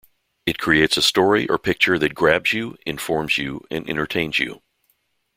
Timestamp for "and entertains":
3.69-4.39